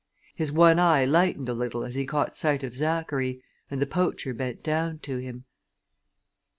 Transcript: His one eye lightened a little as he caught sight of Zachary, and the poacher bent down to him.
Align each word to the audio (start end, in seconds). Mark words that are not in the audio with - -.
His 0.33 0.51
one 0.51 0.79
eye 0.79 1.05
lightened 1.05 1.47
a 1.47 1.53
little 1.53 1.83
as 1.83 1.93
he 1.93 2.07
caught 2.07 2.35
sight 2.35 2.63
of 2.63 2.75
Zachary, 2.75 3.43
and 3.69 3.79
the 3.79 3.85
poacher 3.85 4.33
bent 4.33 4.63
down 4.63 4.97
to 5.03 5.17
him. 5.19 5.45